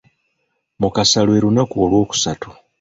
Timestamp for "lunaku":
1.43-1.75